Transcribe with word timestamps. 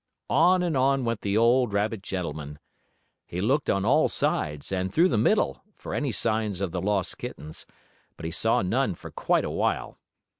On 0.31 0.63
and 0.63 0.75
on 0.75 1.05
went 1.05 1.21
the 1.21 1.37
old 1.37 1.73
rabbit 1.73 2.01
gentleman. 2.01 2.57
He 3.27 3.39
looked 3.39 3.69
on 3.69 3.85
all 3.85 4.07
sides 4.09 4.71
and 4.71 4.91
through 4.91 5.09
the 5.09 5.15
middle 5.19 5.61
for 5.75 5.93
any 5.93 6.11
signs 6.11 6.59
of 6.59 6.71
the 6.71 6.81
lost 6.81 7.19
kittens, 7.19 7.67
but 8.17 8.25
he 8.25 8.31
saw 8.31 8.63
none 8.63 8.95
for 8.95 9.11
quite 9.11 9.45
a 9.45 9.51
while. 9.51 9.99